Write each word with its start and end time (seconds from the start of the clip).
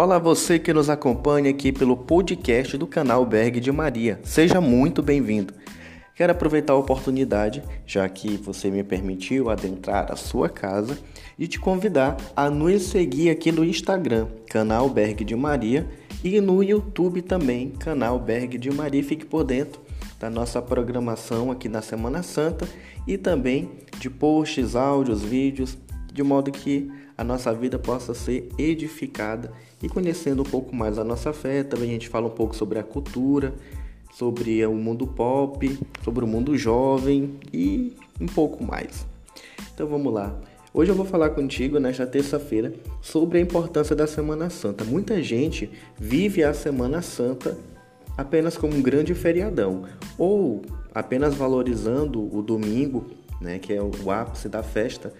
Olá 0.00 0.16
você 0.16 0.60
que 0.60 0.72
nos 0.72 0.88
acompanha 0.88 1.50
aqui 1.50 1.72
pelo 1.72 1.96
podcast 1.96 2.78
do 2.78 2.86
canal 2.86 3.26
Berg 3.26 3.58
de 3.58 3.72
Maria. 3.72 4.20
Seja 4.22 4.60
muito 4.60 5.02
bem-vindo. 5.02 5.52
Quero 6.14 6.30
aproveitar 6.30 6.74
a 6.74 6.76
oportunidade, 6.76 7.64
já 7.84 8.08
que 8.08 8.36
você 8.36 8.70
me 8.70 8.84
permitiu 8.84 9.50
adentrar 9.50 10.12
a 10.12 10.14
sua 10.14 10.48
casa, 10.48 10.96
e 11.36 11.48
te 11.48 11.58
convidar 11.58 12.16
a 12.36 12.48
nos 12.48 12.82
seguir 12.82 13.30
aqui 13.30 13.50
no 13.50 13.64
Instagram, 13.64 14.28
canal 14.48 14.88
Berg 14.88 15.24
de 15.24 15.34
Maria, 15.34 15.84
e 16.22 16.40
no 16.40 16.62
YouTube 16.62 17.20
também, 17.20 17.70
canal 17.70 18.20
Berg 18.20 18.56
de 18.56 18.70
Maria. 18.70 19.02
Fique 19.02 19.26
por 19.26 19.42
dentro 19.42 19.80
da 20.20 20.30
nossa 20.30 20.62
programação 20.62 21.50
aqui 21.50 21.68
na 21.68 21.82
Semana 21.82 22.22
Santa 22.22 22.68
e 23.04 23.18
também 23.18 23.68
de 23.98 24.08
posts, 24.08 24.76
áudios, 24.76 25.24
vídeos, 25.24 25.76
de 26.18 26.22
modo 26.24 26.50
que 26.50 26.90
a 27.16 27.22
nossa 27.22 27.54
vida 27.54 27.78
possa 27.78 28.12
ser 28.12 28.48
edificada 28.58 29.52
e 29.80 29.88
conhecendo 29.88 30.42
um 30.42 30.44
pouco 30.44 30.74
mais 30.74 30.98
a 30.98 31.04
nossa 31.04 31.32
fé. 31.32 31.62
Também 31.62 31.90
a 31.90 31.92
gente 31.92 32.08
fala 32.08 32.26
um 32.26 32.30
pouco 32.30 32.56
sobre 32.56 32.76
a 32.76 32.82
cultura, 32.82 33.54
sobre 34.12 34.66
o 34.66 34.74
mundo 34.74 35.06
pop, 35.06 35.78
sobre 36.02 36.24
o 36.24 36.26
mundo 36.26 36.58
jovem 36.58 37.38
e 37.52 37.94
um 38.20 38.26
pouco 38.26 38.64
mais. 38.64 39.06
Então 39.72 39.86
vamos 39.86 40.12
lá. 40.12 40.36
Hoje 40.74 40.90
eu 40.90 40.96
vou 40.96 41.06
falar 41.06 41.30
contigo 41.30 41.78
nesta 41.78 42.04
terça-feira 42.04 42.74
sobre 43.00 43.38
a 43.38 43.40
importância 43.40 43.94
da 43.94 44.08
Semana 44.08 44.50
Santa. 44.50 44.82
Muita 44.82 45.22
gente 45.22 45.70
vive 45.96 46.42
a 46.42 46.52
Semana 46.52 47.00
Santa 47.00 47.56
apenas 48.16 48.56
como 48.56 48.74
um 48.74 48.82
grande 48.82 49.14
feriadão 49.14 49.84
ou 50.18 50.62
apenas 50.92 51.36
valorizando 51.36 52.20
o 52.36 52.42
domingo, 52.42 53.06
né, 53.40 53.60
que 53.60 53.72
é 53.72 53.80
o 53.80 54.10
ápice 54.10 54.48
da 54.48 54.64
festa, 54.64 55.14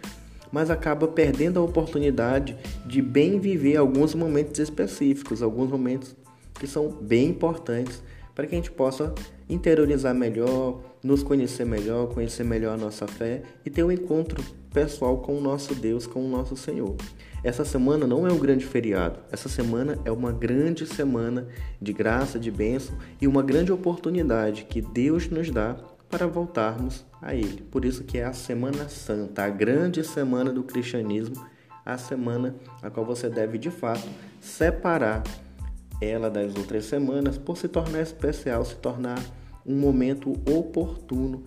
mas 0.53 0.71
acaba 0.71 1.07
perdendo 1.09 1.59
a 1.59 1.63
oportunidade 1.63 2.57
de 2.87 3.03
bem 3.03 3.39
viver 3.39 3.77
alguns 3.77 4.15
momentos 4.15 4.59
específicos, 4.59 5.43
alguns 5.43 5.71
momentos 5.71 6.15
que 6.55 6.67
são 6.67 6.91
bem 6.91 7.29
importantes 7.29 8.03
para 8.35 8.47
que 8.47 8.55
a 8.55 8.59
gente 8.59 8.71
possa 8.71 9.13
interiorizar 9.49 10.15
melhor, 10.15 10.81
nos 11.03 11.23
conhecer 11.23 11.65
melhor, 11.65 12.09
conhecer 12.09 12.45
melhor 12.45 12.75
a 12.75 12.77
nossa 12.77 13.07
fé 13.07 13.43
e 13.65 13.71
ter 13.71 13.83
um 13.83 13.91
encontro 13.91 14.43
pessoal 14.73 15.19
com 15.19 15.37
o 15.37 15.41
nosso 15.41 15.75
Deus, 15.75 16.07
com 16.07 16.25
o 16.25 16.29
nosso 16.29 16.57
Senhor. 16.57 16.95
Essa 17.43 17.65
semana 17.65 18.07
não 18.07 18.27
é 18.27 18.33
um 18.33 18.39
grande 18.39 18.65
feriado, 18.65 19.21
essa 19.33 19.49
semana 19.49 19.99
é 20.05 20.13
uma 20.13 20.33
grande 20.33 20.87
semana 20.87 21.49
de 21.81 21.93
graça, 21.93 22.39
de 22.39 22.51
bênção 22.51 22.97
e 23.21 23.27
uma 23.27 23.43
grande 23.43 23.73
oportunidade 23.73 24.65
que 24.65 24.81
Deus 24.81 25.29
nos 25.29 25.51
dá 25.51 25.77
para 26.09 26.27
voltarmos 26.27 27.05
a 27.21 27.35
Ele. 27.35 27.63
Por 27.71 27.85
isso 27.85 28.05
que 28.05 28.19
é 28.19 28.25
a 28.25 28.33
Semana 28.33 28.89
Santa, 28.89 29.45
a 29.45 29.49
grande 29.49 30.03
semana 30.05 30.53
do 30.53 30.63
cristianismo, 30.63 31.47
a 31.85 31.97
semana 31.97 32.55
a 32.83 32.91
qual 32.91 33.05
você 33.05 33.29
deve 33.29 33.59
de 33.59 33.71
fato 33.71 34.07
separar 34.41 35.23
ela 36.01 36.31
das 36.31 36.55
outras 36.57 36.85
semanas 36.85 37.37
por 37.37 37.57
se 37.57 37.69
tornar 37.69 38.01
especial, 38.01 38.65
se 38.65 38.77
tornar 38.77 39.19
um 39.67 39.77
momento 39.77 40.33
oportuno, 40.51 41.45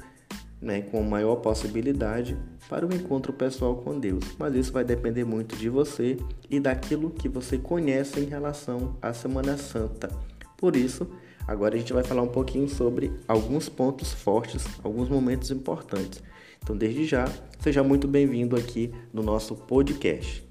né, 0.61 0.81
com 0.81 1.01
maior 1.01 1.37
possibilidade 1.37 2.37
para 2.69 2.85
o 2.85 2.93
encontro 2.93 3.33
pessoal 3.33 3.77
com 3.77 3.99
Deus. 3.99 4.23
Mas 4.37 4.55
isso 4.55 4.71
vai 4.71 4.83
depender 4.83 5.23
muito 5.23 5.55
de 5.55 5.69
você 5.69 6.17
e 6.49 6.59
daquilo 6.59 7.09
que 7.09 7.27
você 7.27 7.57
conhece 7.57 8.19
em 8.19 8.25
relação 8.25 8.95
à 9.01 9.11
Semana 9.13 9.57
Santa. 9.57 10.09
Por 10.57 10.75
isso, 10.75 11.09
Agora 11.47 11.75
a 11.75 11.77
gente 11.77 11.93
vai 11.93 12.03
falar 12.03 12.21
um 12.21 12.27
pouquinho 12.27 12.69
sobre 12.69 13.11
alguns 13.27 13.67
pontos 13.67 14.13
fortes, 14.13 14.65
alguns 14.83 15.09
momentos 15.09 15.51
importantes. 15.51 16.21
Então, 16.63 16.77
desde 16.77 17.05
já, 17.05 17.27
seja 17.59 17.83
muito 17.83 18.07
bem-vindo 18.07 18.55
aqui 18.55 18.91
no 19.11 19.23
nosso 19.23 19.55
podcast. 19.55 20.47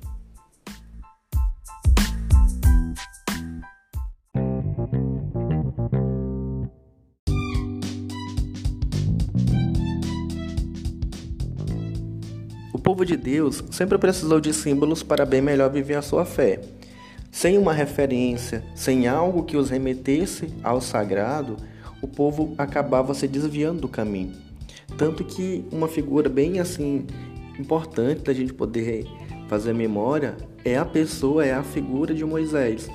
O 12.72 12.78
povo 12.83 13.05
de 13.05 13.17
Deus 13.17 13.62
sempre 13.71 13.97
precisou 13.99 14.41
de 14.41 14.53
símbolos 14.53 15.03
para 15.03 15.25
bem 15.25 15.41
melhor 15.41 15.71
viver 15.71 15.95
a 15.95 16.03
sua 16.03 16.25
fé. 16.25 16.61
Sem 17.31 17.57
uma 17.57 17.73
referência, 17.73 18.65
sem 18.75 19.07
algo 19.07 19.45
que 19.45 19.57
os 19.57 19.71
remetesse 19.71 20.49
ao 20.63 20.81
sagrado, 20.81 21.57
o 22.03 22.09
povo 22.09 22.55
acabava 22.59 23.15
se 23.15 23.29
desviando 23.29 23.83
do 23.83 23.89
caminho. 23.89 24.33
Tanto 24.97 25.25
que 25.25 25.65
uma 25.71 25.87
figura 25.87 26.29
bem 26.29 26.59
assim 26.59 27.07
importante 27.59 28.23
da 28.23 28.33
gente 28.33 28.53
poder 28.53 29.07
fazer 29.49 29.73
memória 29.73 30.37
é 30.65 30.77
a 30.77 30.85
pessoa, 30.85 31.45
é 31.45 31.53
a 31.53 31.63
figura 31.63 32.15
de 32.15 32.25
Moisés. 32.25 32.89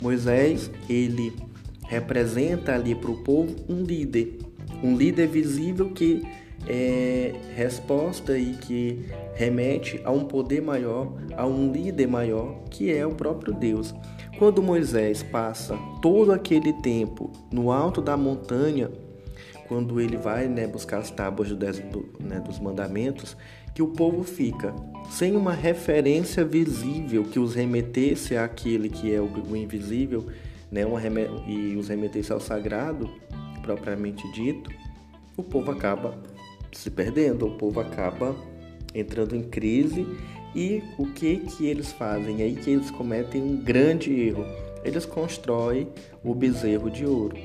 Moisés, 0.00 0.70
ele 0.88 1.32
representa 1.86 2.74
ali 2.74 2.94
para 2.94 3.10
o 3.10 3.16
povo 3.22 3.56
um 3.68 3.82
líder, 3.82 4.38
um 4.82 4.96
líder 4.96 5.26
visível 5.28 5.90
que 5.90 6.22
é 6.68 7.32
resposta 7.56 8.36
e 8.36 8.52
que 8.52 9.06
remete 9.34 10.00
a 10.04 10.12
um 10.12 10.24
poder 10.24 10.60
maior, 10.60 11.14
a 11.34 11.46
um 11.46 11.72
líder 11.72 12.06
maior, 12.06 12.62
que 12.70 12.92
é 12.92 13.06
o 13.06 13.14
próprio 13.14 13.54
Deus. 13.54 13.94
Quando 14.38 14.62
Moisés 14.62 15.22
passa 15.22 15.76
todo 16.02 16.30
aquele 16.30 16.72
tempo 16.74 17.32
no 17.50 17.72
alto 17.72 18.02
da 18.02 18.16
montanha, 18.16 18.90
quando 19.66 20.00
ele 20.00 20.16
vai 20.16 20.46
né, 20.46 20.66
buscar 20.66 20.98
as 20.98 21.10
tábuas 21.10 21.48
do, 21.48 22.08
né, 22.20 22.40
dos 22.40 22.58
mandamentos, 22.58 23.36
que 23.74 23.82
o 23.82 23.88
povo 23.88 24.22
fica 24.22 24.74
sem 25.10 25.36
uma 25.36 25.52
referência 25.52 26.44
visível 26.44 27.24
que 27.24 27.38
os 27.38 27.54
remetesse 27.54 28.36
àquele 28.36 28.88
que 28.88 29.12
é 29.12 29.20
o, 29.20 29.26
o 29.26 29.56
invisível, 29.56 30.26
né, 30.70 30.82
e 31.46 31.76
os 31.76 31.88
remetesse 31.88 32.32
ao 32.32 32.40
sagrado, 32.40 33.10
propriamente 33.62 34.30
dito, 34.32 34.70
o 35.36 35.42
povo 35.42 35.70
acaba 35.70 36.18
se 36.72 36.90
perdendo, 36.90 37.46
o 37.46 37.50
povo 37.52 37.80
acaba 37.80 38.34
entrando 38.94 39.34
em 39.34 39.42
crise 39.42 40.06
e 40.54 40.82
o 40.96 41.06
que 41.06 41.38
que 41.38 41.66
eles 41.66 41.92
fazem? 41.92 42.40
É 42.40 42.44
aí 42.44 42.56
que 42.56 42.70
eles 42.70 42.90
cometem 42.90 43.42
um 43.42 43.56
grande 43.56 44.12
erro. 44.12 44.44
Eles 44.84 45.04
constroem 45.04 45.88
o 46.24 46.34
bezerro 46.34 46.90
de 46.90 47.04
ouro, 47.04 47.36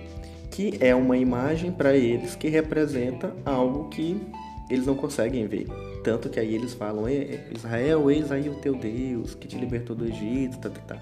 que 0.50 0.78
é 0.79 0.95
uma 0.95 1.17
imagem 1.17 1.72
para 1.72 1.95
eles 1.95 2.35
que 2.35 2.47
representa 2.47 3.34
algo 3.44 3.89
que 3.89 4.22
eles 4.69 4.85
não 4.85 4.95
conseguem 4.95 5.47
ver. 5.47 5.67
Tanto 6.03 6.29
que 6.29 6.40
aí 6.40 6.55
eles 6.55 6.73
falam: 6.73 7.05
Israel, 7.53 8.09
eis 8.09 8.31
aí 8.31 8.50
o 8.50 8.55
teu 8.55 8.75
Deus 8.75 9.35
que 9.35 9.47
te 9.47 9.57
libertou 9.57 9.95
do 9.95 10.05
Egito. 10.05 10.57
Tá, 10.59 10.69
tá, 10.69 10.81
tá. 10.95 11.01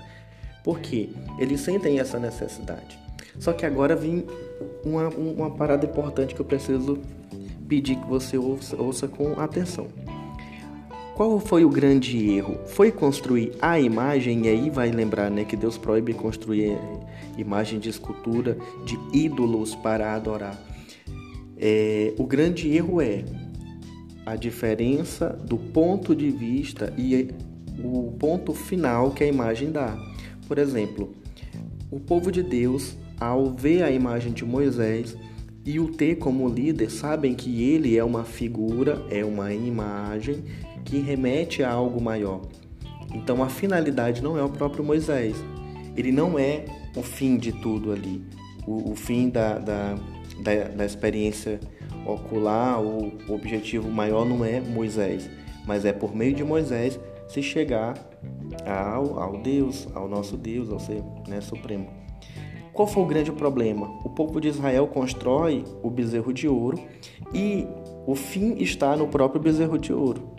Por 0.64 0.80
quê? 0.80 1.10
Eles 1.40 1.62
sentem 1.62 2.00
essa 2.00 2.20
necessidade. 2.20 3.00
Só 3.40 3.54
que 3.54 3.66
agora 3.66 3.96
vem 3.96 4.26
uma, 4.84 5.08
uma 5.10 5.52
parada 5.52 5.86
importante 5.86 6.36
que 6.36 6.42
eu 6.42 6.46
preciso 6.46 7.00
pedir 7.72 7.96
que 7.96 8.06
você 8.06 8.38
ouça, 8.38 8.76
ouça 8.76 9.08
com 9.08 9.40
atenção. 9.40 9.88
Qual 11.16 11.40
foi 11.40 11.64
o 11.64 11.70
grande 11.70 12.30
erro? 12.30 12.58
Foi 12.66 12.92
construir 12.92 13.54
a 13.62 13.80
imagem, 13.80 14.46
e 14.46 14.50
aí 14.50 14.70
vai 14.70 14.92
lembrar 14.92 15.32
né, 15.32 15.46
que 15.46 15.56
Deus 15.56 15.78
proíbe 15.78 16.14
construir 16.14 16.78
imagem 17.38 17.80
de 17.80 17.88
escultura, 17.88 18.58
de 18.84 19.00
ídolos 19.18 19.74
para 19.74 20.14
adorar. 20.14 20.62
É, 21.58 22.14
o 22.18 22.26
grande 22.26 22.76
erro 22.76 23.00
é 23.02 23.24
a 24.26 24.36
diferença 24.36 25.30
do 25.30 25.58
ponto 25.58 26.14
de 26.14 26.30
vista 26.30 26.94
e 26.98 27.30
o 27.82 28.12
ponto 28.20 28.54
final 28.54 29.12
que 29.12 29.24
a 29.24 29.28
imagem 29.28 29.72
dá. 29.72 29.98
Por 30.46 30.58
exemplo, 30.58 31.14
o 31.90 32.02
povo 32.02 32.34
de 32.34 32.44
Deus, 32.44 32.98
ao 33.18 33.50
ver 33.50 33.84
a 33.84 33.90
imagem 33.90 34.34
de 34.34 34.44
Moisés, 34.44 35.16
e 35.66 35.80
o 35.80 35.90
ter 35.90 36.16
como 36.16 36.48
líder 36.48 36.90
sabem 36.90 37.34
que 37.36 37.64
ele 37.64 37.98
é 37.98 38.04
uma 38.04 38.24
figura, 38.24 39.06
é 39.10 39.24
uma 39.24 39.54
imagem 39.54 40.44
que 40.84 41.00
remete 41.00 41.64
a 41.64 41.72
algo 41.72 42.02
maior. 42.02 42.42
Então 43.14 43.44
a 43.44 43.50
finalidade 43.50 44.24
não 44.24 44.38
é 44.38 44.44
o 44.44 44.50
próprio 44.50 44.84
Moisés. 44.84 45.36
Ele 45.96 46.12
não 46.12 46.40
é 46.40 46.66
o 46.96 47.04
fim 47.04 47.38
de 47.38 47.52
tudo 47.52 47.92
ali. 47.92 48.24
O, 48.66 48.92
o 48.92 48.96
fim 48.96 49.30
da, 49.30 49.60
da, 49.60 49.96
da, 50.44 50.64
da 50.76 50.86
experiência 50.86 51.60
ocular, 52.06 52.82
o 52.82 53.12
objetivo 53.30 53.90
maior 53.90 54.26
não 54.26 54.44
é 54.44 54.60
Moisés, 54.60 55.30
mas 55.66 55.86
é 55.86 55.94
por 55.94 56.16
meio 56.16 56.34
de 56.34 56.44
Moisés 56.44 57.00
se 57.28 57.44
chegar 57.44 57.94
ao, 58.66 59.20
ao 59.20 59.38
Deus, 59.38 59.88
ao 59.94 60.08
nosso 60.10 60.36
Deus, 60.36 60.70
ao 60.70 60.80
ser 60.80 61.04
né, 61.28 61.40
supremo. 61.40 62.01
Qual 62.74 62.88
foi 62.88 63.04
o 63.04 63.06
grande 63.06 63.32
problema? 63.32 63.88
O 64.04 64.10
povo 64.10 64.40
de 64.40 64.48
Israel 64.48 64.88
constrói 64.88 65.66
o 65.84 65.90
bezerro 65.90 66.32
de 66.32 66.48
ouro 66.48 66.80
e 67.34 67.68
o 68.08 68.16
fim 68.16 68.56
está 68.60 68.96
no 68.96 69.08
próprio 69.08 69.42
bezerro 69.42 69.78
de 69.78 69.92
ouro. 69.92 70.30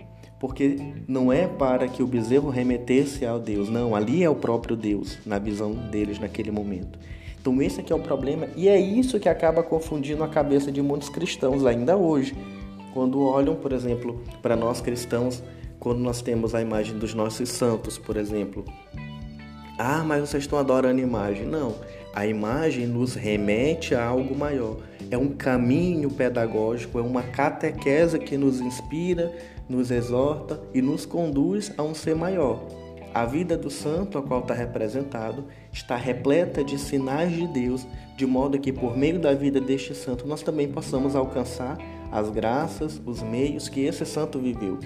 Porque 0.40 0.76
não 1.06 1.32
é 1.32 1.46
para 1.46 1.86
que 1.86 2.02
o 2.02 2.06
bezerro 2.06 2.48
remetesse 2.48 3.24
ao 3.24 3.38
Deus, 3.38 3.68
não, 3.68 3.94
ali 3.94 4.24
é 4.24 4.30
o 4.30 4.34
próprio 4.34 4.74
Deus, 4.74 5.18
na 5.24 5.38
visão 5.38 5.72
deles 5.72 6.18
naquele 6.18 6.50
momento. 6.50 6.98
Então 7.40 7.60
esse 7.60 7.80
aqui 7.80 7.92
é 7.92 7.96
o 7.96 8.00
problema 8.00 8.48
e 8.56 8.68
é 8.68 8.80
isso 8.80 9.20
que 9.20 9.28
acaba 9.28 9.62
confundindo 9.62 10.24
a 10.24 10.28
cabeça 10.28 10.72
de 10.72 10.80
muitos 10.80 11.08
cristãos 11.08 11.66
ainda 11.66 11.96
hoje. 11.96 12.34
Quando 12.94 13.22
olham, 13.22 13.54
por 13.54 13.72
exemplo, 13.72 14.22
para 14.40 14.56
nós 14.56 14.80
cristãos, 14.80 15.42
quando 15.78 15.98
nós 15.98 16.22
temos 16.22 16.54
a 16.54 16.62
imagem 16.62 16.98
dos 16.98 17.14
nossos 17.14 17.48
santos, 17.48 17.98
por 17.98 18.16
exemplo, 18.16 18.64
Ah, 19.78 20.02
mas 20.04 20.28
vocês 20.28 20.44
estão 20.44 20.58
adorando 20.58 21.00
imagem. 21.00 21.46
Não. 21.46 21.74
A 22.14 22.26
imagem 22.26 22.86
nos 22.86 23.14
remete 23.14 23.94
a 23.94 24.04
algo 24.04 24.36
maior. 24.36 24.76
É 25.10 25.16
um 25.16 25.28
caminho 25.28 26.10
pedagógico, 26.10 26.98
é 26.98 27.02
uma 27.02 27.22
catequese 27.22 28.18
que 28.18 28.36
nos 28.36 28.60
inspira, 28.60 29.32
nos 29.68 29.90
exorta 29.90 30.60
e 30.74 30.82
nos 30.82 31.06
conduz 31.06 31.72
a 31.76 31.82
um 31.82 31.94
ser 31.94 32.14
maior. 32.14 32.60
A 33.14 33.26
vida 33.26 33.56
do 33.58 33.70
santo, 33.70 34.16
a 34.16 34.22
qual 34.22 34.40
está 34.40 34.54
representado, 34.54 35.44
está 35.70 35.96
repleta 35.96 36.64
de 36.64 36.78
sinais 36.78 37.30
de 37.30 37.46
Deus, 37.46 37.86
de 38.16 38.26
modo 38.26 38.58
que, 38.58 38.72
por 38.72 38.96
meio 38.96 39.18
da 39.18 39.34
vida 39.34 39.60
deste 39.60 39.94
santo, 39.94 40.26
nós 40.26 40.42
também 40.42 40.68
possamos 40.68 41.14
alcançar 41.14 41.76
as 42.10 42.30
graças, 42.30 43.00
os 43.04 43.22
meios 43.22 43.68
que 43.68 43.84
esse 43.84 44.04
santo 44.06 44.38
viveu. 44.38 44.78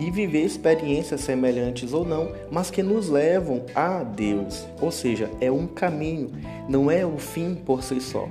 E 0.00 0.10
viver 0.10 0.44
experiências 0.44 1.22
semelhantes 1.22 1.92
ou 1.92 2.04
não, 2.04 2.32
mas 2.50 2.70
que 2.70 2.82
nos 2.82 3.08
levam 3.08 3.64
a 3.74 4.04
Deus. 4.04 4.66
Ou 4.80 4.90
seja, 4.90 5.30
é 5.40 5.50
um 5.50 5.66
caminho, 5.66 6.30
não 6.68 6.90
é 6.90 7.04
o 7.04 7.18
fim 7.18 7.54
por 7.54 7.82
si 7.82 8.00
só. 8.00 8.28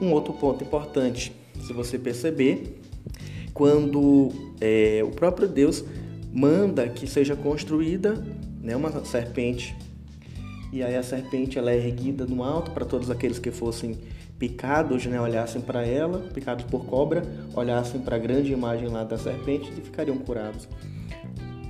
Um 0.00 0.12
outro 0.12 0.32
ponto 0.32 0.62
importante, 0.62 1.32
se 1.60 1.72
você 1.72 1.98
perceber, 1.98 2.80
quando 3.52 4.30
é, 4.60 5.02
o 5.04 5.10
próprio 5.10 5.48
Deus 5.48 5.84
manda 6.32 6.88
que 6.88 7.06
seja 7.06 7.34
construída 7.34 8.24
né, 8.62 8.76
uma 8.76 9.04
serpente. 9.04 9.76
E 10.72 10.82
aí 10.82 10.96
a 10.96 11.02
serpente 11.02 11.58
ela 11.58 11.72
é 11.72 11.76
erguida 11.76 12.24
no 12.24 12.44
alto 12.44 12.70
para 12.70 12.84
todos 12.84 13.10
aqueles 13.10 13.38
que 13.38 13.50
fossem 13.50 13.98
picados, 14.40 15.04
né, 15.04 15.20
olhassem 15.20 15.60
para 15.60 15.86
ela, 15.86 16.18
picados 16.32 16.64
por 16.64 16.86
cobra, 16.86 17.22
olhassem 17.54 18.00
para 18.00 18.16
a 18.16 18.18
grande 18.18 18.50
imagem 18.50 18.88
lá 18.88 19.04
da 19.04 19.18
serpente 19.18 19.70
e 19.76 19.82
ficariam 19.82 20.16
curados. 20.16 20.66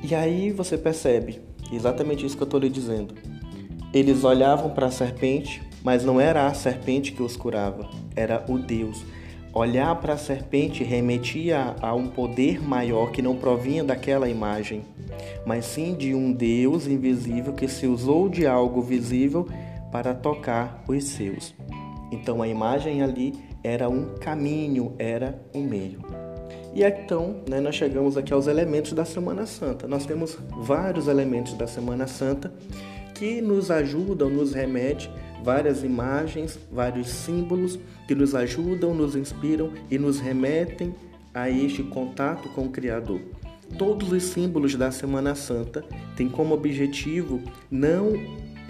E 0.05 0.15
aí 0.15 0.53
você 0.53 0.79
percebe 0.79 1.41
exatamente 1.73 2.25
isso 2.25 2.37
que 2.37 2.43
eu 2.45 2.47
estou 2.47 2.61
lhe 2.61 2.71
dizendo. 2.71 3.13
Eles 3.93 4.23
olhavam 4.23 4.71
para 4.71 4.87
a 4.87 4.91
serpente, 4.91 5.61
mas 5.83 6.05
não 6.05 6.21
era 6.21 6.47
a 6.47 6.55
serpente 6.55 7.11
que 7.11 7.25
os 7.25 7.37
curava, 7.37 7.91
era 8.15 8.45
o 8.49 8.57
Deus. 8.57 9.05
Olhar 9.53 9.97
para 9.97 10.15
a 10.15 10.19
serpente 10.19 10.85
remetia 10.85 11.75
a 11.83 11.93
um 11.93 12.07
poder 12.07 12.63
maior 12.63 13.11
que 13.11 13.21
não 13.21 13.35
provinha 13.35 13.83
daquela 13.83 14.29
imagem, 14.29 14.83
mas 15.45 15.65
sim 15.65 15.93
de 15.93 16.15
um 16.15 16.33
Deus 16.33 16.87
invisível 16.87 17.53
que 17.53 17.67
se 17.67 17.89
usou 17.89 18.29
de 18.29 18.47
algo 18.47 18.81
visível 18.81 19.49
para 19.91 20.15
tocar 20.15 20.85
os 20.87 21.03
seus. 21.03 21.53
Então 22.11 22.43
a 22.43 22.49
imagem 22.49 23.03
ali 23.03 23.35
era 23.63 23.89
um 23.89 24.15
caminho, 24.17 24.95
era 24.99 25.41
um 25.55 25.63
meio. 25.63 26.01
E 26.75 26.83
então, 26.83 27.43
né, 27.49 27.61
nós 27.61 27.75
chegamos 27.75 28.17
aqui 28.17 28.33
aos 28.33 28.47
elementos 28.47 28.93
da 28.93 29.05
Semana 29.05 29.45
Santa. 29.47 29.89
Nós 29.89 30.07
temos 30.07 30.39
vários 30.63 31.09
elementos 31.09 31.55
da 31.55 31.67
Semana 31.67 32.07
Santa 32.07 32.53
que 33.15 33.41
nos 33.41 33.71
ajudam, 33.71 34.31
nos 34.31 34.55
remete 34.55 35.11
várias 35.43 35.83
imagens, 35.83 36.59
vários 36.71 37.09
símbolos 37.09 37.79
que 38.07 38.15
nos 38.15 38.35
ajudam, 38.35 38.95
nos 38.95 39.17
inspiram 39.17 39.73
e 39.91 39.99
nos 39.99 40.21
remetem 40.21 40.95
a 41.35 41.51
este 41.51 41.83
contato 41.83 42.49
com 42.51 42.63
o 42.63 42.71
Criador. 42.71 43.21
Todos 43.79 44.11
os 44.13 44.23
símbolos 44.25 44.75
da 44.75 44.91
Semana 44.91 45.35
Santa 45.35 45.85
têm 46.17 46.29
como 46.29 46.55
objetivo 46.55 47.41
não 47.71 48.13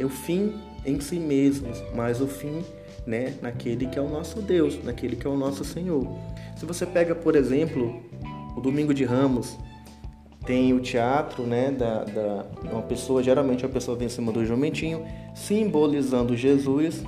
o 0.03 0.09
fim 0.09 0.55
em 0.85 1.01
si 1.01 1.19
mesmos, 1.19 1.83
mas 1.95 2.21
o 2.21 2.27
fim 2.27 2.63
né, 3.11 3.35
naquele 3.43 3.87
que 3.87 3.99
é 3.99 4.03
o 4.03 4.09
nosso 4.09 4.41
Deus, 4.41 4.83
naquele 4.85 5.17
que 5.17 5.27
é 5.27 5.31
o 5.31 5.37
nosso 5.37 5.65
Senhor. 5.65 6.07
Se 6.57 6.65
você 6.65 6.87
pega, 6.87 7.15
por 7.15 7.35
exemplo, 7.35 8.01
o 8.57 8.61
Domingo 8.61 8.95
de 8.95 9.05
Ramos, 9.05 9.59
tem 10.47 10.73
o 10.73 10.81
teatro, 10.81 11.43
né, 11.43 11.71
da, 11.73 12.05
da 12.05 12.47
uma 12.71 12.83
pessoa, 12.83 13.23
geralmente 13.23 13.67
a 13.67 13.69
pessoa 13.69 13.97
vem 13.97 14.07
em 14.07 14.11
cima 14.11 14.33
do 14.33 14.47
jumentinho, 14.47 15.05
simbolizando 15.35 16.37
Jesus, 16.37 17.03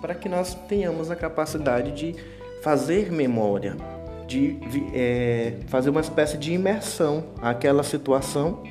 para 0.00 0.14
que 0.14 0.28
nós 0.28 0.54
tenhamos 0.68 1.10
a 1.10 1.16
capacidade 1.16 1.92
de 1.92 2.14
fazer 2.62 3.12
memória, 3.12 3.76
de 4.26 4.58
é, 4.92 5.54
fazer 5.68 5.90
uma 5.90 6.00
espécie 6.00 6.36
de 6.36 6.52
imersão 6.52 7.24
àquela 7.40 7.84
situação 7.84 8.64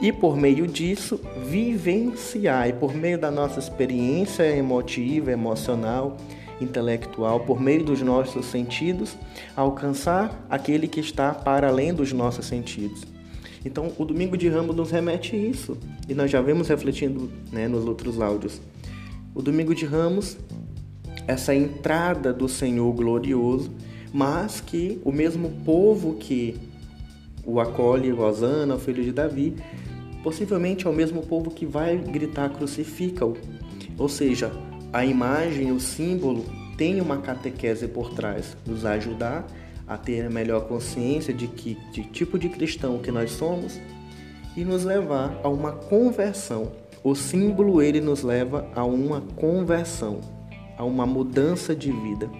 e 0.00 0.10
por 0.12 0.36
meio 0.36 0.66
disso 0.66 1.20
vivenciar 1.46 2.68
e 2.68 2.72
por 2.72 2.94
meio 2.94 3.18
da 3.18 3.30
nossa 3.30 3.58
experiência 3.58 4.44
emotiva, 4.56 5.30
emocional, 5.30 6.16
intelectual, 6.60 7.40
por 7.40 7.60
meio 7.60 7.84
dos 7.84 8.00
nossos 8.00 8.46
sentidos, 8.46 9.16
alcançar 9.56 10.46
aquele 10.48 10.88
que 10.88 11.00
está 11.00 11.34
para 11.34 11.68
além 11.68 11.92
dos 11.92 12.12
nossos 12.12 12.46
sentidos. 12.46 13.04
Então, 13.64 13.92
o 13.98 14.04
Domingo 14.04 14.36
de 14.38 14.48
Ramos 14.48 14.74
nos 14.74 14.90
remete 14.90 15.36
a 15.36 15.38
isso. 15.38 15.76
E 16.08 16.14
nós 16.14 16.30
já 16.30 16.40
vemos 16.40 16.68
refletindo 16.68 17.30
né, 17.52 17.68
nos 17.68 17.84
outros 17.84 18.20
áudios. 18.20 18.60
O 19.34 19.42
Domingo 19.42 19.74
de 19.74 19.84
Ramos, 19.84 20.38
essa 21.26 21.54
entrada 21.54 22.32
do 22.32 22.48
Senhor 22.48 22.90
glorioso, 22.94 23.70
mas 24.12 24.60
que 24.60 25.00
o 25.04 25.12
mesmo 25.12 25.50
povo 25.64 26.14
que 26.14 26.56
o 27.44 27.60
acolhe, 27.60 28.10
Rosana, 28.10 28.74
o 28.74 28.78
filho 28.78 29.02
de 29.04 29.12
Davi, 29.12 29.56
possivelmente 30.22 30.86
é 30.86 30.90
o 30.90 30.92
mesmo 30.92 31.22
povo 31.22 31.50
que 31.50 31.66
vai 31.66 31.96
gritar 31.96 32.50
crucifica-o. 32.50 33.36
Ou 33.98 34.08
seja, 34.08 34.50
a 34.92 35.04
imagem, 35.04 35.72
o 35.72 35.80
símbolo, 35.80 36.44
tem 36.76 37.00
uma 37.00 37.18
catequese 37.18 37.86
por 37.86 38.14
trás, 38.14 38.56
nos 38.66 38.84
ajudar 38.84 39.46
a 39.86 39.98
ter 39.98 40.24
a 40.24 40.30
melhor 40.30 40.66
consciência 40.66 41.34
de 41.34 41.46
que 41.46 41.76
de 41.92 42.04
tipo 42.04 42.38
de 42.38 42.48
cristão 42.48 42.98
que 42.98 43.10
nós 43.10 43.32
somos 43.32 43.78
e 44.56 44.64
nos 44.64 44.84
levar 44.84 45.38
a 45.42 45.48
uma 45.48 45.72
conversão. 45.72 46.72
O 47.02 47.14
símbolo 47.14 47.82
ele 47.82 48.00
nos 48.00 48.22
leva 48.22 48.68
a 48.74 48.84
uma 48.84 49.20
conversão, 49.36 50.20
a 50.76 50.84
uma 50.84 51.06
mudança 51.06 51.74
de 51.74 51.90
vida. 51.90 52.30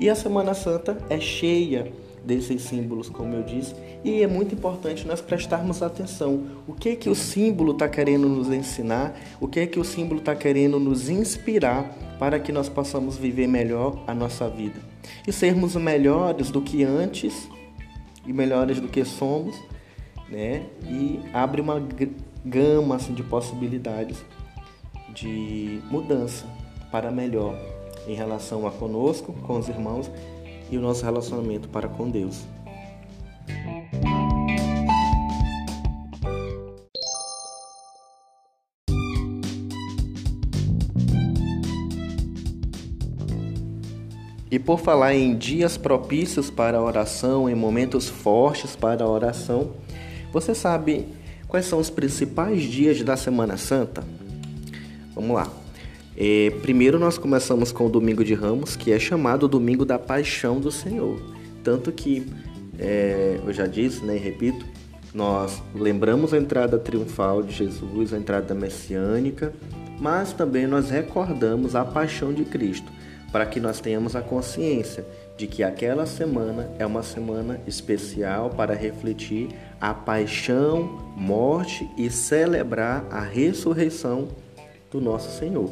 E 0.00 0.08
a 0.10 0.14
Semana 0.14 0.54
Santa 0.54 0.98
é 1.08 1.20
cheia 1.20 1.92
desses 2.24 2.62
símbolos, 2.62 3.08
como 3.08 3.34
eu 3.34 3.42
disse, 3.42 3.74
e 4.04 4.22
é 4.22 4.26
muito 4.26 4.54
importante 4.54 5.06
nós 5.06 5.20
prestarmos 5.20 5.82
atenção. 5.82 6.46
O 6.66 6.72
que 6.72 6.90
é 6.90 6.96
que 6.96 7.08
o 7.08 7.14
símbolo 7.14 7.72
está 7.72 7.88
querendo 7.88 8.28
nos 8.28 8.48
ensinar? 8.48 9.18
O 9.40 9.48
que 9.48 9.60
é 9.60 9.66
que 9.66 9.78
o 9.80 9.84
símbolo 9.84 10.20
está 10.20 10.34
querendo 10.34 10.78
nos 10.78 11.08
inspirar 11.08 11.84
para 12.18 12.38
que 12.38 12.52
nós 12.52 12.68
possamos 12.68 13.16
viver 13.16 13.46
melhor 13.46 14.02
a 14.06 14.14
nossa 14.14 14.48
vida? 14.48 14.92
e 15.26 15.32
sermos 15.32 15.76
melhores 15.76 16.50
do 16.50 16.60
que 16.60 16.82
antes 16.84 17.48
e 18.26 18.32
melhores 18.32 18.80
do 18.80 18.88
que 18.88 19.04
somos, 19.04 19.56
né? 20.28 20.66
E 20.84 21.20
abre 21.32 21.60
uma 21.60 21.82
gama 22.44 22.96
assim, 22.96 23.14
de 23.14 23.22
possibilidades 23.22 24.24
de 25.14 25.80
mudança 25.90 26.46
para 26.90 27.10
melhor 27.10 27.56
em 28.06 28.14
relação 28.14 28.66
a 28.66 28.70
conosco, 28.70 29.32
com 29.32 29.58
os 29.58 29.68
irmãos 29.68 30.10
e 30.72 30.78
o 30.78 30.80
nosso 30.80 31.04
relacionamento 31.04 31.68
para 31.68 31.86
com 31.86 32.08
Deus. 32.10 32.44
E 44.50 44.58
por 44.58 44.80
falar 44.80 45.14
em 45.14 45.34
dias 45.36 45.78
propícios 45.78 46.50
para 46.50 46.76
a 46.76 46.82
oração, 46.82 47.48
em 47.48 47.54
momentos 47.54 48.08
fortes 48.08 48.74
para 48.76 49.04
a 49.04 49.08
oração, 49.08 49.72
você 50.32 50.54
sabe 50.54 51.06
quais 51.48 51.66
são 51.66 51.78
os 51.78 51.88
principais 51.88 52.62
dias 52.62 53.02
da 53.02 53.16
Semana 53.16 53.56
Santa? 53.56 54.04
Vamos 55.14 55.34
lá. 55.34 55.61
É, 56.16 56.50
primeiro 56.62 56.98
nós 56.98 57.16
começamos 57.16 57.72
com 57.72 57.86
o 57.86 57.88
Domingo 57.88 58.24
de 58.24 58.34
Ramos, 58.34 58.76
que 58.76 58.92
é 58.92 58.98
chamado 58.98 59.48
Domingo 59.48 59.84
da 59.84 59.98
Paixão 59.98 60.60
do 60.60 60.70
Senhor. 60.70 61.20
Tanto 61.64 61.90
que, 61.90 62.26
é, 62.78 63.40
eu 63.44 63.52
já 63.52 63.66
disse 63.66 64.04
né, 64.04 64.16
e 64.16 64.18
repito, 64.18 64.64
nós 65.14 65.62
lembramos 65.74 66.32
a 66.32 66.38
entrada 66.38 66.78
triunfal 66.78 67.42
de 67.42 67.52
Jesus, 67.52 68.12
a 68.12 68.18
entrada 68.18 68.54
messiânica, 68.54 69.52
mas 70.00 70.32
também 70.32 70.66
nós 70.66 70.90
recordamos 70.90 71.74
a 71.74 71.84
paixão 71.84 72.32
de 72.32 72.44
Cristo 72.44 72.90
para 73.30 73.46
que 73.46 73.58
nós 73.58 73.80
tenhamos 73.80 74.14
a 74.14 74.20
consciência 74.20 75.06
de 75.38 75.46
que 75.46 75.62
aquela 75.62 76.04
semana 76.04 76.70
é 76.78 76.84
uma 76.84 77.02
semana 77.02 77.58
especial 77.66 78.50
para 78.50 78.74
refletir 78.74 79.48
a 79.80 79.94
paixão, 79.94 80.98
morte 81.16 81.88
e 81.96 82.10
celebrar 82.10 83.06
a 83.10 83.20
ressurreição 83.20 84.28
do 84.90 85.00
nosso 85.00 85.38
Senhor. 85.38 85.70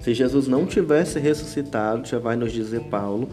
Se 0.00 0.14
Jesus 0.14 0.48
não 0.48 0.66
tivesse 0.66 1.18
ressuscitado, 1.18 2.06
já 2.08 2.18
vai 2.18 2.36
nos 2.36 2.52
dizer 2.52 2.80
Paulo, 2.84 3.28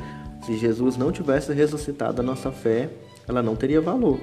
se 0.45 0.57
Jesus 0.57 0.97
não 0.97 1.11
tivesse 1.11 1.53
ressuscitado, 1.53 2.21
a 2.21 2.23
nossa 2.23 2.51
fé 2.51 2.89
ela 3.27 3.43
não 3.43 3.55
teria 3.55 3.81
valor, 3.81 4.19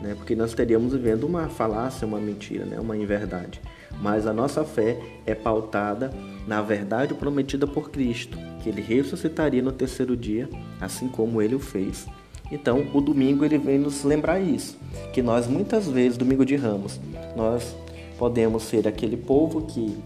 né? 0.00 0.14
Porque 0.16 0.34
nós 0.34 0.50
estaríamos 0.50 0.92
vivendo 0.92 1.24
uma 1.24 1.48
falácia, 1.48 2.06
uma 2.06 2.18
mentira, 2.18 2.64
né? 2.64 2.78
Uma 2.80 2.96
inverdade. 2.96 3.60
Mas 4.00 4.26
a 4.26 4.32
nossa 4.32 4.64
fé 4.64 4.98
é 5.26 5.34
pautada 5.34 6.10
na 6.46 6.62
verdade 6.62 7.14
prometida 7.14 7.66
por 7.66 7.90
Cristo, 7.90 8.38
que 8.62 8.68
ele 8.68 8.80
ressuscitaria 8.80 9.62
no 9.62 9.72
terceiro 9.72 10.16
dia, 10.16 10.48
assim 10.80 11.08
como 11.08 11.42
ele 11.42 11.54
o 11.54 11.60
fez. 11.60 12.06
Então, 12.50 12.86
o 12.92 13.00
domingo 13.00 13.44
ele 13.44 13.58
vem 13.58 13.78
nos 13.78 14.02
lembrar 14.02 14.40
isso, 14.40 14.76
que 15.12 15.22
nós 15.22 15.46
muitas 15.46 15.86
vezes, 15.86 16.18
domingo 16.18 16.44
de 16.44 16.56
Ramos, 16.56 17.00
nós 17.36 17.76
podemos 18.18 18.64
ser 18.64 18.88
aquele 18.88 19.16
povo 19.16 19.62
que 19.62 19.96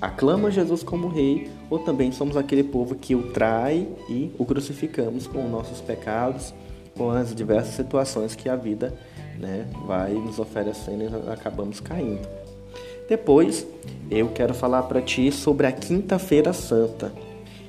aclama 0.00 0.50
Jesus 0.50 0.82
como 0.82 1.08
rei, 1.08 1.50
ou 1.68 1.78
também 1.78 2.12
somos 2.12 2.36
aquele 2.36 2.62
povo 2.62 2.94
que 2.94 3.14
o 3.14 3.30
trai 3.30 3.86
e 4.08 4.32
o 4.38 4.44
crucificamos 4.44 5.26
com 5.26 5.48
nossos 5.48 5.80
pecados, 5.80 6.54
com 6.96 7.10
as 7.10 7.34
diversas 7.34 7.74
situações 7.74 8.34
que 8.34 8.48
a 8.48 8.56
vida 8.56 8.94
né, 9.38 9.66
vai 9.86 10.12
nos 10.12 10.38
oferecendo 10.38 11.04
e 11.04 11.30
acabamos 11.32 11.80
caindo. 11.80 12.26
Depois, 13.08 13.66
eu 14.10 14.28
quero 14.28 14.52
falar 14.52 14.82
para 14.82 15.00
ti 15.00 15.32
sobre 15.32 15.66
a 15.66 15.72
Quinta-feira 15.72 16.52
Santa. 16.52 17.12